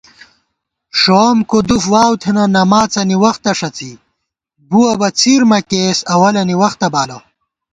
[0.99, 3.91] ݭووَم کُدُف واؤ تھنہ نماڅَنی وختہ ݭڅی،
[4.69, 7.17] بَوُو بہ څِیر مہ کېئیس اَولَنی وخت بالہ